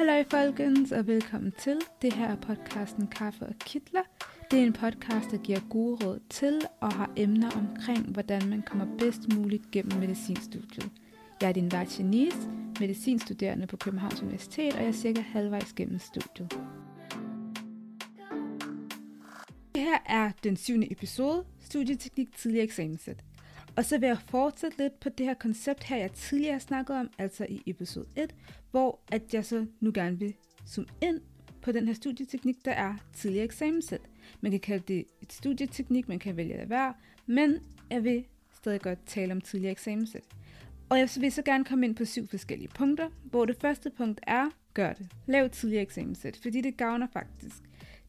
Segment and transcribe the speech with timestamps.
[0.00, 1.78] Hallo folkens, og velkommen til.
[2.02, 4.02] Det her er podcasten Kaffe og Kitler.
[4.50, 8.62] Det er en podcast, der giver gode råd til og har emner omkring, hvordan man
[8.62, 10.90] kommer bedst muligt gennem medicinstudiet.
[11.40, 12.50] Jeg er din vært Janice,
[12.80, 16.58] medicinstuderende på Københavns Universitet, og jeg er cirka halvvejs gennem studiet.
[19.74, 23.24] Det her er den syvende episode, Studieteknik tidligere eksamenssæt.
[23.76, 26.96] Og så vil jeg fortsætte lidt på det her koncept her, jeg tidligere har snakket
[26.96, 28.34] om, altså i episode 1,
[28.70, 30.34] hvor at jeg så nu gerne vil
[30.68, 31.20] zoome ind
[31.62, 34.00] på den her studieteknik, der er tidligere eksamenssæt.
[34.40, 36.94] Man kan kalde det et studieteknik, man kan vælge at være,
[37.26, 37.58] men
[37.90, 38.24] jeg vil
[38.54, 40.24] stadig godt tale om tidligere eksamenssæt.
[40.88, 44.20] Og jeg vil så gerne komme ind på syv forskellige punkter, hvor det første punkt
[44.26, 45.06] er, gør det.
[45.26, 47.56] Lav tidligere eksamenssæt, fordi det gavner faktisk.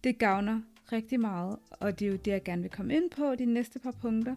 [0.03, 3.35] Det gavner rigtig meget, og det er jo det, jeg gerne vil komme ind på
[3.35, 4.35] de næste par punkter.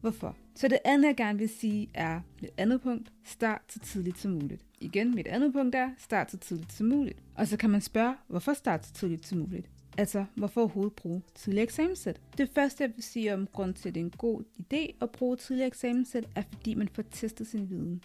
[0.00, 0.36] Hvorfor?
[0.54, 3.12] Så det andet, jeg gerne vil sige, er et andet punkt.
[3.24, 4.64] Start så tidligt som muligt.
[4.80, 7.18] Igen, mit andet punkt er, start så tidligt som muligt.
[7.34, 9.70] Og så kan man spørge, hvorfor start så tidligt som muligt?
[9.98, 12.20] Altså, hvorfor overhovedet bruge tidlig eksamenssæt?
[12.38, 15.10] Det første, jeg vil sige om grund til, at det er en god idé at
[15.10, 18.02] bruge tidlig eksamenssæt, er fordi man får testet sin viden.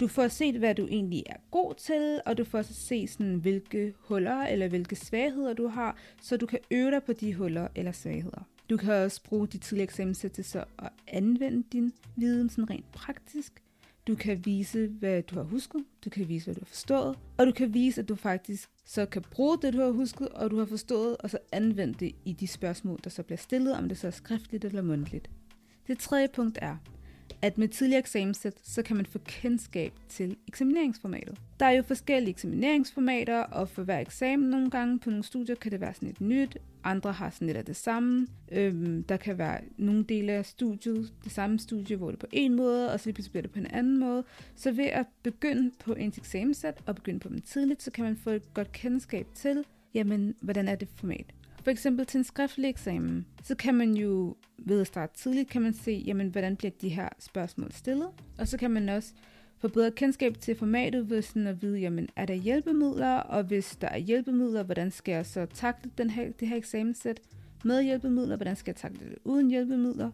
[0.00, 3.34] Du får set, hvad du egentlig er god til, og du får så se, sådan,
[3.34, 7.68] hvilke huller eller hvilke svagheder du har, så du kan øve dig på de huller
[7.74, 8.42] eller svagheder.
[8.70, 12.92] Du kan også bruge de tidligere eksamenssæt til så at anvende din viden sådan rent
[12.92, 13.62] praktisk.
[14.06, 17.46] Du kan vise, hvad du har husket, du kan vise, hvad du har forstået, og
[17.46, 20.58] du kan vise, at du faktisk så kan bruge det, du har husket, og du
[20.58, 23.98] har forstået, og så anvende det i de spørgsmål, der så bliver stillet, om det
[23.98, 25.30] så er skriftligt eller mundtligt.
[25.86, 26.76] Det tredje punkt er,
[27.42, 31.38] at med tidligere eksamenssæt, så kan man få kendskab til eksamineringsformatet.
[31.60, 35.72] Der er jo forskellige eksamineringsformater, og for hver eksamen nogle gange på nogle studier kan
[35.72, 38.26] det være sådan et nyt, andre har sådan lidt af det samme.
[38.52, 42.26] Øhm, der kan være nogle dele af studiet, det samme studie, hvor det er på
[42.32, 44.24] en måde, og så lige bliver det på en anden måde.
[44.56, 48.16] Så ved at begynde på ens eksamenssæt og begynde på dem tidligt, så kan man
[48.16, 51.34] få et godt kendskab til, jamen, hvordan er det format.
[51.62, 55.62] For eksempel til en skriftlig eksamen, så kan man jo ved at starte tidligt, kan
[55.62, 58.08] man se, jamen, hvordan bliver de her spørgsmål stillet.
[58.38, 59.12] Og så kan man også
[59.58, 63.76] få bedre kendskab til formatet ved sådan at vide, jamen, er der hjælpemidler, og hvis
[63.76, 67.20] der er hjælpemidler, hvordan skal jeg så takle den her, det her eksamenssæt
[67.64, 70.10] med hjælpemidler, hvordan skal jeg takle det uden hjælpemidler,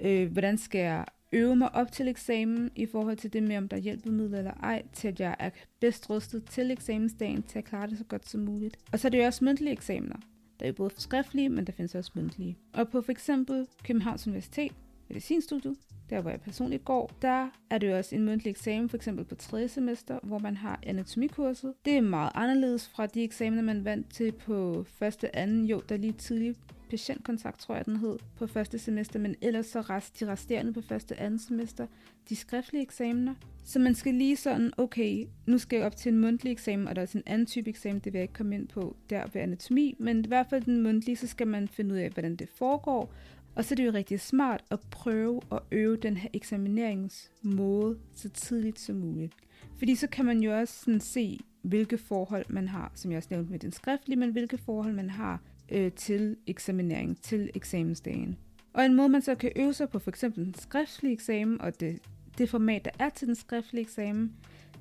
[0.00, 3.68] øh, hvordan skal jeg øve mig op til eksamen i forhold til det med, om
[3.68, 7.64] der er hjælpemidler eller ej, til at jeg er bedst rustet til eksamensdagen, til at
[7.64, 8.76] klare det så godt som muligt.
[8.92, 10.16] Og så er det jo også mundtlige eksamener.
[10.60, 12.58] Der er både skriftlige, men der findes også mundtlige.
[12.72, 14.72] Og på for eksempel Københavns Universitet,
[15.08, 15.76] medicinstudiet,
[16.10, 19.24] der hvor jeg personligt går, der er det jo også en mundtlig eksamen, for eksempel
[19.24, 21.74] på tredje semester, hvor man har anatomikurset.
[21.84, 25.96] Det er meget anderledes fra de eksamener, man vandt til på første, anden, jo, der
[25.96, 26.54] lige tidlig
[26.94, 30.80] patientkontakt, tror jeg den hed, på første semester, men ellers så rest, de resterende på
[30.80, 31.86] første, andet semester,
[32.28, 33.34] de skriftlige eksamener.
[33.64, 36.96] Så man skal lige sådan, okay, nu skal jeg op til en mundtlig eksamen, og
[36.96, 39.26] der er også en anden type eksamen, det vil jeg ikke komme ind på der
[39.32, 42.36] ved anatomi, men i hvert fald den mundtlige, så skal man finde ud af, hvordan
[42.36, 43.12] det foregår,
[43.54, 48.28] og så er det jo rigtig smart at prøve at øve den her eksamineringsmåde så
[48.28, 49.34] tidligt som muligt.
[49.78, 53.28] Fordi så kan man jo også sådan se, hvilke forhold man har, som jeg også
[53.30, 58.36] nævnte med den skriftlige, men hvilke forhold man har øh, til eksaminering, til eksamensdagen.
[58.72, 61.80] Og en måde, man så kan øve sig på for eksempel den skriftlige eksamen, og
[61.80, 61.98] det,
[62.38, 64.32] det format, der er til den skriftlige eksamen,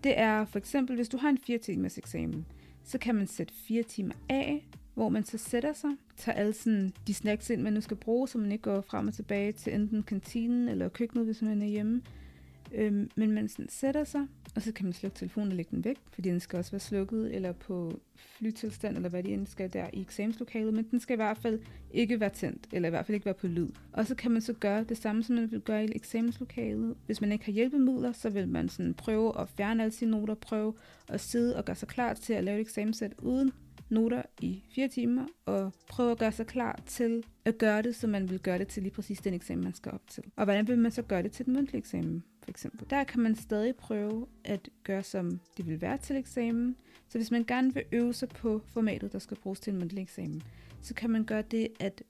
[0.03, 2.45] det er for eksempel, hvis du har en 4 timers eksamen,
[2.83, 6.93] så kan man sætte 4 timer af, hvor man så sætter sig, tager alle sådan
[7.07, 9.75] de snacks ind, man nu skal bruge, så man ikke går frem og tilbage til
[9.75, 12.01] enten kantinen eller køkkenet, hvis man er hjemme.
[12.73, 15.83] Øhm, men man sådan sætter sig, og så kan man slukke telefonen og lægge den
[15.83, 19.73] væk, fordi den skal også være slukket, eller på flytilstand, eller hvad de end skal
[19.73, 21.59] der i eksamenslokalet, men den skal i hvert fald
[21.91, 23.69] ikke være tændt, eller i hvert fald ikke være på lyd.
[23.91, 26.95] Og så kan man så gøre det samme, som man vil gøre i eksamenslokalet.
[27.05, 30.33] Hvis man ikke har hjælpemidler, så vil man sådan prøve at fjerne alle sine noter,
[30.33, 30.73] prøve
[31.09, 33.51] at sidde og gøre sig klar til at lave et eksamenssæt uden
[33.93, 38.09] noter i fire timer, og prøve at gøre sig klar til at gøre det, som
[38.09, 40.23] man vil gøre det til lige præcis den eksamen, man skal op til.
[40.35, 42.89] Og hvordan vil man så gøre det til den mundtlige eksamen, for eksempel?
[42.89, 46.75] Der kan man stadig prøve at gøre, som det vil være til eksamen.
[47.07, 50.01] Så hvis man gerne vil øve sig på formatet, der skal bruges til en mundtlig
[50.01, 50.43] eksamen,
[50.81, 52.03] så kan man gøre det, at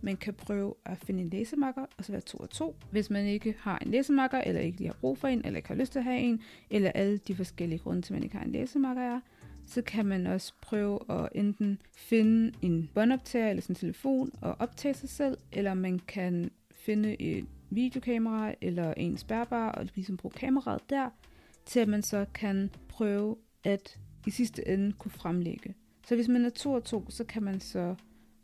[0.00, 2.76] man kan prøve at finde en læsemakker, og så være to og to.
[2.90, 5.68] Hvis man ikke har en læsemakker, eller ikke lige har brug for en, eller ikke
[5.68, 8.36] har lyst til at have en, eller alle de forskellige grunde til, at man ikke
[8.36, 9.20] har en læsemakker er,
[9.66, 14.94] så kan man også prøve at enten finde en båndoptager eller sin telefon og optage
[14.94, 20.90] sig selv, eller man kan finde et videokamera eller en spærbar og ligesom bruge kameraet
[20.90, 21.10] der,
[21.66, 25.74] til at man så kan prøve at i sidste ende kunne fremlægge.
[26.06, 27.94] Så hvis man er to og to, så kan man så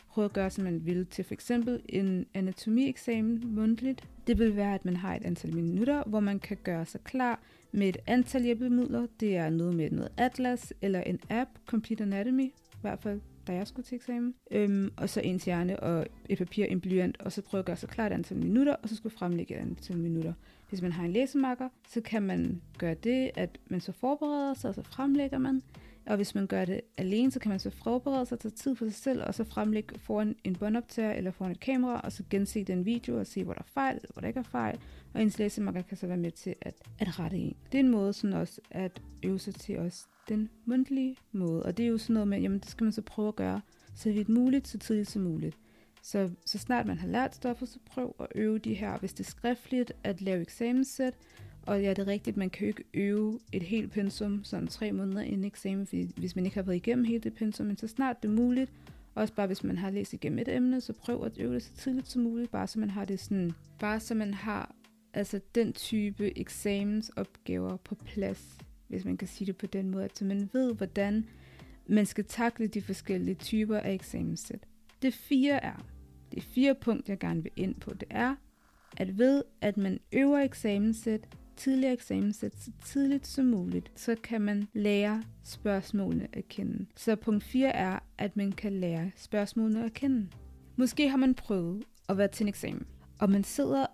[0.08, 4.08] prøve at gøre, som man vil til for eksempel en anatomieksamen mundtligt.
[4.26, 7.40] Det vil være, at man har et antal minutter, hvor man kan gøre sig klar
[7.72, 9.06] med et antal hjælpemidler.
[9.20, 13.54] Det er noget med noget atlas eller en app, Complete Anatomy, i hvert fald da
[13.54, 14.34] jeg skulle til eksamen.
[14.50, 17.76] Øhm, og så en hjerne og et papir, en blyant, og så prøve at gøre
[17.76, 20.32] sig klar et antal minutter, og så skulle fremlægge et antal minutter.
[20.68, 24.68] Hvis man har en læsemarker, så kan man gøre det, at man så forbereder sig,
[24.68, 25.62] og så fremlægger man.
[26.06, 28.84] Og hvis man gør det alene, så kan man så forberede sig, tage tid for
[28.84, 32.64] sig selv, og så fremlægge foran en båndoptager eller foran et kamera, og så gense
[32.64, 34.78] den video og se, hvor der er fejl, eller hvor der ikke er fejl.
[35.14, 37.56] Og ens læsemarker kan så være med til at, at rette en.
[37.72, 41.62] Det er en måde sådan også at øve sig til os den mundtlige måde.
[41.62, 43.60] Og det er jo sådan noget med, jamen det skal man så prøve at gøre
[43.94, 45.56] så vidt muligt, så tidligt som muligt.
[46.02, 49.26] Så, så snart man har lært stoffet, så prøv at øve de her, hvis det
[49.26, 51.14] er skriftligt, at lave eksamenssæt.
[51.70, 54.92] Og ja, det er rigtigt, man kan jo ikke øve et helt pensum sådan tre
[54.92, 57.88] måneder inden eksamen, fordi hvis man ikke har været igennem hele det pensum, men så
[57.88, 58.72] snart det er muligt,
[59.14, 61.72] også bare hvis man har læst igennem et emne, så prøv at øve det så
[61.76, 64.74] tidligt som muligt, bare så man har det sådan, bare så man har
[65.14, 68.58] altså den type eksamensopgaver på plads,
[68.88, 71.26] hvis man kan sige det på den måde, så man ved, hvordan
[71.86, 74.66] man skal takle de forskellige typer af eksamenssæt.
[75.02, 75.86] Det fire er,
[76.34, 78.34] det fire punkter, jeg gerne vil ind på, det er,
[78.96, 81.28] at ved, at man øver eksamenssæt,
[81.60, 86.86] tidligere eksamenssæt, så tidligt som muligt, så kan man lære spørgsmålene at kende.
[86.96, 90.26] Så punkt 4 er, at man kan lære spørgsmålene at kende.
[90.76, 92.86] Måske har man prøvet at være til en eksamen,
[93.18, 93.86] og man sidder,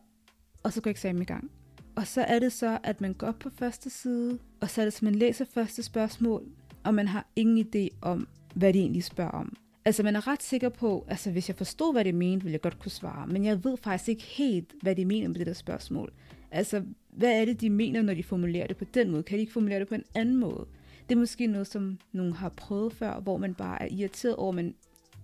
[0.63, 1.51] og så går eksamen i gang.
[1.97, 4.85] Og så er det så, at man går op på første side, og så er
[4.85, 6.49] det, så man læser første spørgsmål,
[6.85, 9.57] og man har ingen idé om, hvad de egentlig spørger om.
[9.85, 12.61] Altså, man er ret sikker på, altså hvis jeg forstod, hvad det mente, ville jeg
[12.61, 15.53] godt kunne svare, men jeg ved faktisk ikke helt, hvad de mener med det der
[15.53, 16.13] spørgsmål.
[16.51, 16.83] Altså,
[17.17, 19.23] hvad er det, de mener, når de formulerer det på den måde?
[19.23, 20.67] Kan de ikke formulere det på en anden måde?
[21.09, 24.53] Det er måske noget, som nogen har prøvet før, hvor man bare er irriteret over,
[24.53, 24.75] men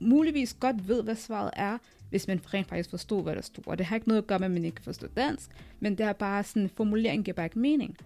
[0.00, 1.78] muligvis godt ved, hvad svaret er,
[2.10, 3.64] hvis man rent faktisk forstod, hvad der stod.
[3.66, 5.50] Og det har ikke noget at gøre med, at man ikke kan forstå dansk,
[5.80, 7.96] men det er bare sådan, formuleringen giver bare ikke mening.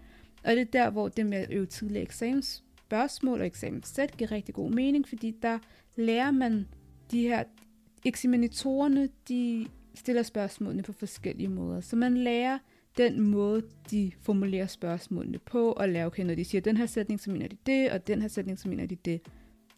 [0.44, 4.32] Og det er der, hvor det med at øve tidlige eksamens spørgsmål og eksamenssæt giver
[4.32, 5.58] rigtig god mening, fordi der
[5.96, 6.68] lærer man
[7.10, 7.44] de her
[8.04, 11.80] eksaminatorerne, de stiller spørgsmålene på forskellige måder.
[11.80, 12.58] Så man lærer
[12.96, 17.20] den måde, de formulerer spørgsmålene på, og lærer, okay, når de siger den her sætning,
[17.20, 19.20] så mener de det, og den her sætning, så mener de det.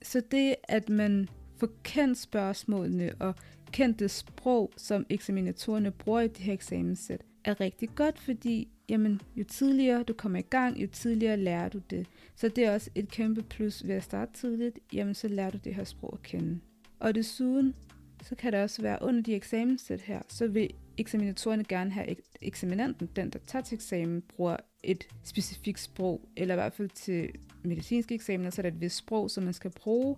[0.03, 3.35] Så det, at man får kendt spørgsmålene og
[3.73, 9.20] kendt det sprog, som eksaminatorerne bruger i det her eksamenssæt, er rigtig godt, fordi jamen,
[9.37, 12.06] jo tidligere du kommer i gang, jo tidligere lærer du det.
[12.37, 15.59] Så det er også et kæmpe plus ved at starte tidligt, jamen så lærer du
[15.65, 16.61] det her sprog at kende.
[16.99, 17.75] Og desuden,
[18.23, 23.08] så kan det også være under de eksamenssæt her, så vil eksaminatorerne gerne have eksaminanten,
[23.16, 27.30] den der tager til eksamen, bruger et specifikt sprog, eller i hvert fald til
[27.62, 30.16] medicinske eksamener, så er der et vist sprog, som man skal bruge,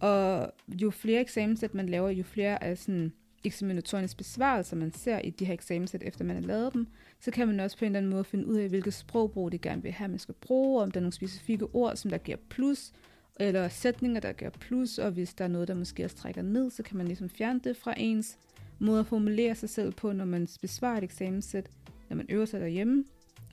[0.00, 3.12] og jo flere eksamenssæt man laver, jo flere af sådan
[3.44, 6.86] eksaminatorernes besvarelser, man ser i de her eksamenssæt, efter man har lavet dem,
[7.20, 9.60] så kan man også på en eller anden måde finde ud af, hvilket sprogbrug det
[9.60, 12.38] gerne vil have, man skal bruge, om der er nogle specifikke ord, som der giver
[12.48, 12.92] plus,
[13.40, 16.70] eller sætninger, der giver plus, og hvis der er noget, der måske også trækker ned,
[16.70, 18.38] så kan man ligesom fjerne det fra ens
[18.80, 21.70] måde at formulere sig selv på, når man besvarer et eksamenssæt,
[22.08, 23.04] når man øver sig derhjemme,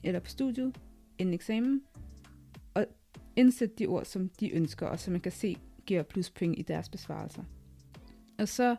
[0.04, 0.76] eller på studiet,
[1.18, 1.82] inden eksamen,
[2.74, 2.86] og
[3.36, 6.88] indsætte de ord, som de ønsker, og så man kan se, giver pluspoint i deres
[6.88, 7.42] besvarelser.
[8.38, 8.76] Og så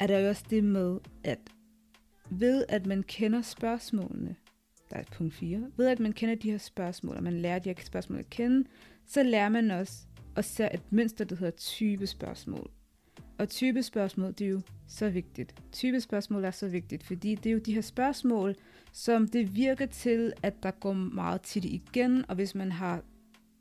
[0.00, 1.38] er der jo også det med, at
[2.30, 4.36] ved at man kender spørgsmålene,
[4.90, 7.68] der er punkt 4, ved at man kender de her spørgsmål, og man lærer de
[7.68, 8.68] her spørgsmål at kende,
[9.06, 12.70] så lærer man også at se et mønster, der hedder type spørgsmål.
[13.38, 15.54] Og type spørgsmål, det er jo så vigtigt.
[15.72, 18.54] Type spørgsmål er så vigtigt, fordi det er jo de her spørgsmål,
[18.92, 23.02] som det virker til, at der går meget tit igen, og hvis man har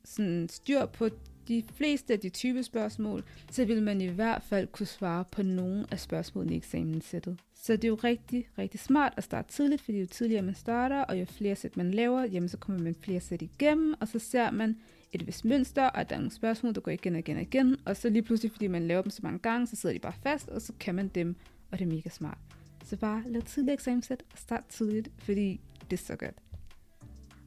[0.05, 1.09] sådan styr på
[1.47, 5.43] de fleste af de type spørgsmål, så vil man i hvert fald kunne svare på
[5.43, 7.39] nogle af spørgsmålene i eksamenssættet.
[7.55, 11.01] Så det er jo rigtig, rigtig smart at starte tidligt, fordi jo tidligere man starter,
[11.01, 14.19] og jo flere sæt man laver, jamen så kommer man flere sæt igennem, og så
[14.19, 14.77] ser man
[15.11, 17.41] et vist mønster, og at der er nogle spørgsmål, der går igen og igen og
[17.41, 19.99] igen, og så lige pludselig, fordi man laver dem så mange gange, så sidder de
[19.99, 21.35] bare fast, og så kan man dem,
[21.71, 22.37] og det er mega smart.
[22.85, 25.59] Så bare lav tidligt eksamenssæt og start tidligt, fordi
[25.91, 26.35] det er så godt.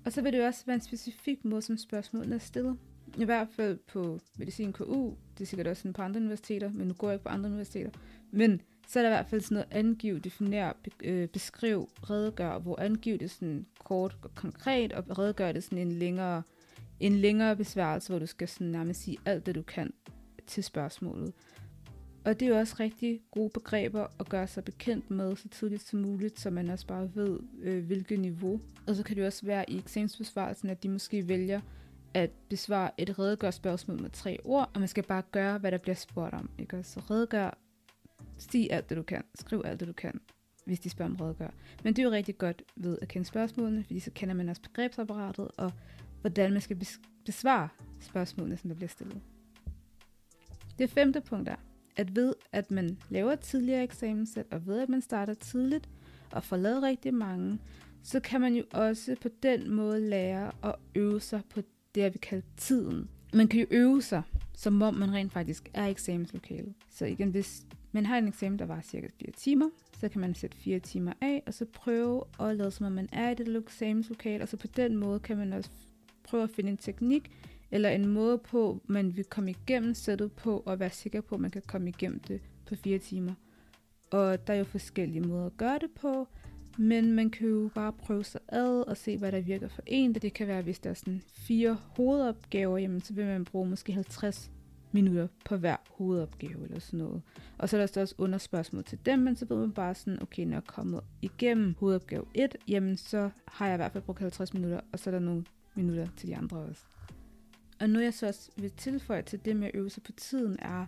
[0.05, 2.79] Og så vil det også være en specifik måde, som spørgsmålene er stillet.
[3.19, 6.89] I hvert fald på Medicin KU, det er sikkert også sådan på andre universiteter, men
[6.89, 7.91] nu går jeg ikke på andre universiteter.
[8.31, 10.73] Men så er der i hvert fald sådan noget angiv, definere,
[11.05, 15.93] øh, beskriv, redegør, hvor angiv det sådan kort og konkret, og redegør det sådan en
[15.93, 16.43] længere,
[17.01, 19.93] en længere besvarelse, hvor du skal sådan nærmest sige alt det, du kan
[20.47, 21.33] til spørgsmålet.
[22.25, 25.83] Og det er jo også rigtig gode begreber at gøre sig bekendt med så tidligt
[25.83, 28.61] som muligt, så man også bare ved, øh, hvilket niveau.
[28.87, 31.61] Og så kan det også være i eksamensbesvarelsen, at de måske vælger
[32.15, 35.79] at besvare et redegør spørgsmål med tre ord, og man skal bare gøre, hvad der
[35.79, 36.51] bliver spurgt om.
[36.59, 36.83] Ikke?
[36.83, 37.59] Så redegør
[38.41, 39.23] Sig alt det, du kan.
[39.35, 40.21] Skriv alt det, du kan,
[40.65, 41.51] hvis de spørger om redegør.
[41.85, 44.63] Men det er jo rigtig godt ved at kende spørgsmålene, fordi så kender man også
[44.63, 45.73] begrebsapparatet, og
[46.21, 46.87] hvordan man skal
[47.25, 47.69] besvare
[48.01, 49.21] spørgsmålene, som der bliver stillet.
[50.79, 51.57] Det femte punkt er,
[51.97, 55.89] at ved at man laver tidligere eksamenssæt, og ved at man starter tidligt,
[56.33, 57.59] og får lavet rigtig mange,
[58.03, 61.63] så kan man jo også på den måde lære at øve sig på
[61.95, 63.09] det, vi kalder tiden.
[63.35, 64.23] Man kan jo øve sig,
[64.55, 66.75] som om man rent faktisk er i eksamenslokalet.
[66.91, 69.69] Så igen, hvis man har en eksamen, der var cirka 4 timer,
[70.01, 73.09] så kan man sætte 4 timer af, og så prøve at lade som om man
[73.13, 75.71] er i det eksamenslokale, og så på den måde kan man også
[76.31, 77.31] prøve at finde en teknik,
[77.71, 81.41] eller en måde på, man vil komme igennem sættet på, og være sikker på, at
[81.41, 83.35] man kan komme igennem det på 4 timer.
[84.11, 86.29] Og der er jo forskellige måder at gøre det på,
[86.79, 90.15] men man kan jo bare prøve sig ad og se, hvad der virker for en.
[90.15, 93.93] Det kan være, hvis der er sådan fire hovedopgaver, jamen, så vil man bruge måske
[93.93, 94.51] 50
[94.93, 97.23] minutter på hver hovedopgave eller sådan noget.
[97.59, 100.45] Og så er der også underspørgsmål til dem, men så ved man bare sådan, okay,
[100.45, 104.19] når jeg er kommet igennem hovedopgave 1, jamen så har jeg i hvert fald brugt
[104.19, 105.45] 50 minutter, og så er der nogle
[105.83, 106.83] minutter til de andre også.
[107.81, 110.57] Og noget jeg så også vil tilføje til det med at øve sig på tiden
[110.59, 110.87] er,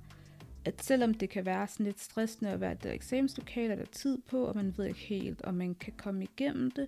[0.64, 4.18] at selvom det kan være sådan lidt stressende at være der eksamenslokale, der er tid
[4.18, 6.86] på, og man ved ikke helt, om man kan komme igennem det,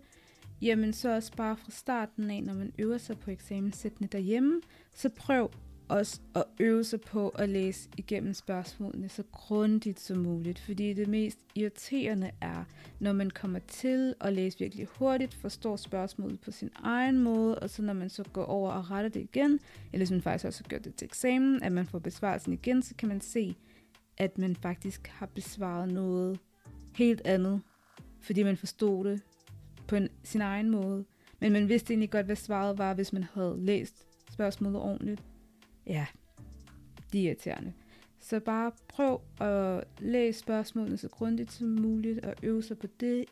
[0.62, 4.60] jamen så også bare fra starten af, når man øver sig på eksamenssættene derhjemme,
[4.94, 5.50] så prøv
[5.88, 11.08] også at øve sig på at læse igennem spørgsmålene så grundigt som muligt, fordi det
[11.08, 12.64] mest irriterende er,
[13.00, 17.70] når man kommer til at læse virkelig hurtigt, forstår spørgsmålet på sin egen måde, og
[17.70, 19.60] så når man så går over og retter det igen,
[19.92, 22.82] eller hvis man faktisk også har gjort det til eksamen, at man får besvarelsen igen,
[22.82, 23.54] så kan man se,
[24.16, 26.38] at man faktisk har besvaret noget
[26.96, 27.60] helt andet,
[28.20, 29.22] fordi man forstod det
[29.88, 31.04] på en, sin egen måde.
[31.40, 35.22] Men man vidste egentlig godt, hvad svaret var, hvis man havde læst spørgsmålet ordentligt.
[35.86, 36.06] Ja,
[37.12, 37.72] de er irriterende.
[38.20, 43.24] Så bare prøv at læse spørgsmålene så grundigt som muligt, og øve sig på det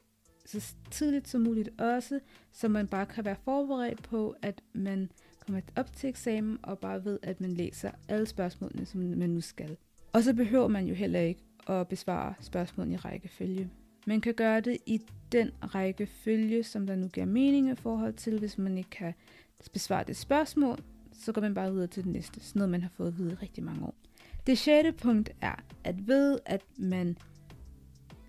[0.47, 2.21] så tidligt som muligt også,
[2.53, 5.11] så man bare kan være forberedt på, at man
[5.47, 9.41] kommer op til eksamen, og bare ved, at man læser alle spørgsmålene, som man nu
[9.41, 9.77] skal.
[10.13, 13.71] Og så behøver man jo heller ikke at besvare spørgsmålene i rækkefølge.
[14.07, 15.01] Man kan gøre det i
[15.33, 19.15] den rækkefølge, som der nu giver mening i forhold til, hvis man ikke kan
[19.73, 20.79] besvare det spørgsmål,
[21.13, 22.41] så går man bare videre til det næste.
[22.41, 23.95] Sådan noget, man har fået at vide rigtig mange år.
[24.47, 27.19] Det sjette punkt er, at ved at man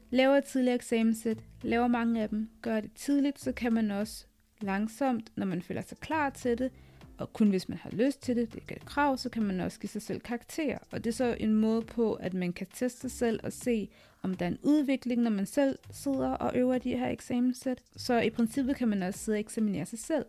[0.10, 4.26] laver et tidligere eksamenssæt, laver mange af dem, gør det tidligt, så kan man også
[4.62, 6.72] langsomt, når man føler sig klar til det,
[7.18, 9.60] og kun hvis man har lyst til det, det er et krav, så kan man
[9.60, 10.78] også give sig selv karakter.
[10.92, 13.90] Og det er så en måde på, at man kan teste sig selv og se,
[14.22, 17.84] om der er en udvikling, når man selv sidder og øver de her eksamenssæt.
[17.96, 20.26] Så i princippet kan man også sidde og eksaminere sig selv.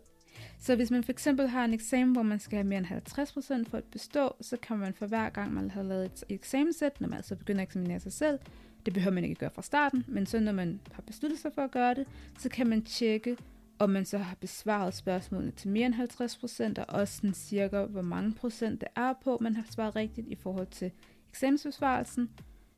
[0.59, 3.69] Så hvis man for eksempel har en eksamen, hvor man skal have mere end 50%
[3.69, 7.07] for at bestå, så kan man for hver gang, man har lavet et eksamenssæt, når
[7.07, 8.39] man altså begynder at eksaminere sig selv,
[8.85, 11.61] det behøver man ikke gøre fra starten, men så når man har besluttet sig for
[11.61, 12.07] at gøre det,
[12.39, 13.37] så kan man tjekke,
[13.79, 18.01] om man så har besvaret spørgsmålene til mere end 50%, og også sådan cirka, hvor
[18.01, 20.91] mange procent det er på, man har svaret rigtigt i forhold til
[21.29, 22.29] eksamensbesvarelsen,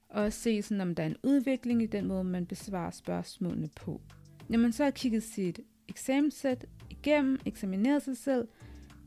[0.10, 4.02] og se sådan, om der er en udvikling i den måde, man besvarer spørgsmålene på.
[4.48, 6.66] Når man så har kigget sit eksamenssæt
[7.08, 8.48] igennem, eksamineret sig selv,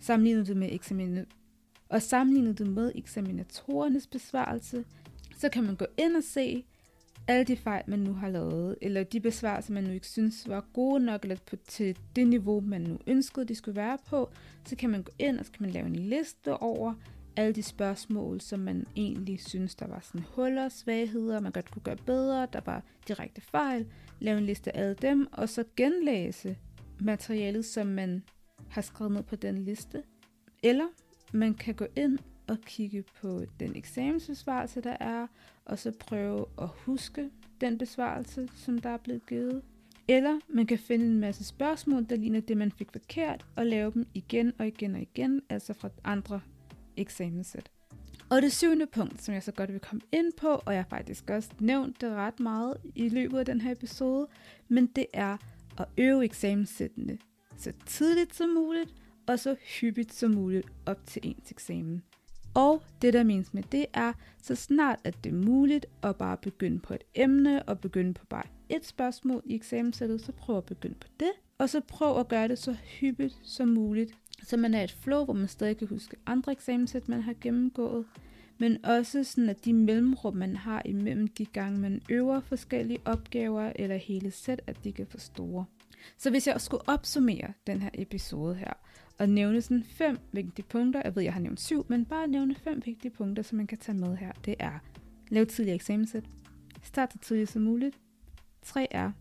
[0.00, 1.18] sammenlignet det med eksamin
[1.88, 4.84] og sammenlignet det med eksaminatorernes besvarelse,
[5.38, 6.64] så kan man gå ind og se,
[7.28, 10.64] alle de fejl, man nu har lavet, eller de besvarelser, man nu ikke synes var
[10.72, 14.30] gode nok, eller på, til det niveau, man nu ønskede, de skulle være på,
[14.64, 16.94] så kan man gå ind, og så kan man lave en liste over
[17.36, 21.82] alle de spørgsmål, som man egentlig synes, der var sådan huller, svagheder, man godt kunne
[21.82, 23.86] gøre bedre, der var direkte fejl,
[24.20, 26.56] lave en liste af alle dem, og så genlæse
[27.00, 28.22] materialet, som man
[28.68, 30.02] har skrevet ned på den liste.
[30.62, 30.86] Eller
[31.32, 35.26] man kan gå ind og kigge på den eksamensbesvarelse, der er,
[35.64, 37.30] og så prøve at huske
[37.60, 39.62] den besvarelse, som der er blevet givet.
[40.08, 43.90] Eller man kan finde en masse spørgsmål, der ligner det, man fik forkert, og lave
[43.90, 46.40] dem igen og igen og igen, altså fra andre
[46.96, 47.70] eksamenssæt.
[48.30, 50.88] Og det syvende punkt, som jeg så godt vil komme ind på, og jeg har
[50.88, 54.26] faktisk også nævnt det ret meget i løbet af den her episode,
[54.68, 55.36] men det er
[55.78, 57.18] at øve eksamenssættende
[57.56, 58.94] så tidligt som muligt,
[59.26, 62.02] og så hyppigt som muligt op til ens eksamen.
[62.54, 64.12] Og det, der menes med det, er,
[64.42, 68.26] så snart at det er muligt at bare begynde på et emne, og begynde på
[68.26, 71.32] bare et spørgsmål i eksamenssættet, så prøv at begynde på det.
[71.58, 74.12] Og så prøv at gøre det så hyppigt som muligt,
[74.42, 78.04] så man er et flow, hvor man stadig kan huske andre eksamenssæt, man har gennemgået,
[78.60, 83.72] men også sådan, at de mellemrum, man har imellem de gange, man øver forskellige opgaver
[83.76, 85.64] eller hele sæt, at de kan få store.
[86.18, 88.72] Så hvis jeg skulle opsummere den her episode her,
[89.18, 91.02] og nævne sådan fem vigtige punkter.
[91.04, 93.78] Jeg ved, jeg har nævnt syv, men bare nævne fem vigtige punkter, som man kan
[93.78, 94.32] tage med her.
[94.44, 94.78] Det er,
[95.28, 96.24] lav tidlig eksamenssæt,
[96.82, 97.98] Start så tidligt som muligt.
[98.62, 99.12] 3 er,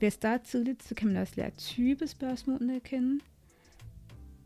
[0.00, 3.24] ved at starte tidligt, så kan man også lære type spørgsmålene at kende.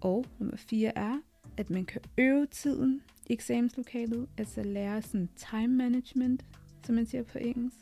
[0.01, 1.19] Og nummer 4 er,
[1.57, 6.45] at man kan øve tiden eksamenslokalet, altså lære sådan time management,
[6.87, 7.77] som man siger på engelsk.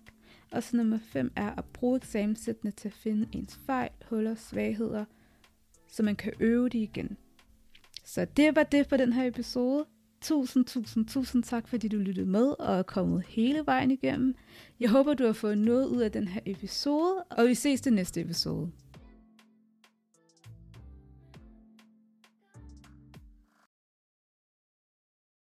[0.51, 5.05] Og så nummer 5 er at bruge eksamenssættene til at finde ens fejl, huller, svagheder,
[5.89, 7.17] så man kan øve det igen.
[8.05, 9.87] Så det var det for den her episode.
[10.21, 14.35] Tusind, tusind, tusind tak, fordi du lyttede med og er kommet hele vejen igennem.
[14.81, 17.93] Jeg håber, du har fået noget ud af den her episode, og vi ses til
[17.93, 18.71] næste episode.